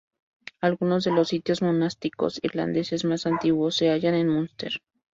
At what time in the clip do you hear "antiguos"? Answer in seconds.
3.27-3.75